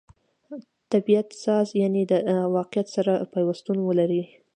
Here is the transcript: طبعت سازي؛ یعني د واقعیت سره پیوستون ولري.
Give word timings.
طبعت 0.91 1.29
سازي؛ 1.43 1.73
یعني 1.81 2.01
د 2.11 2.13
واقعیت 2.55 2.87
سره 2.95 3.13
پیوستون 3.33 3.77
ولري. 3.87 4.23